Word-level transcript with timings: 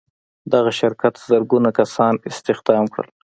دغه 0.53 0.71
شرکت 0.79 1.13
زرګونه 1.29 1.69
کسان 1.79 2.13
استخدام 2.29 2.85
کړل. 2.93 3.09